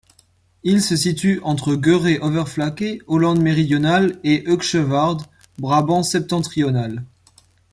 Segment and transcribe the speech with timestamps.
[0.63, 5.27] Il se situe entre Goeree-Overflakkee, Hollande-Méridionale et Hoeksche Waard,
[5.59, 7.03] Brabant-Septentrional.